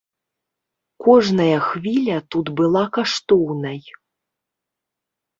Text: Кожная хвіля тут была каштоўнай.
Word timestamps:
Кожная 1.07 1.57
хвіля 1.65 2.15
тут 2.35 2.45
была 2.61 2.83
каштоўнай. 2.97 3.79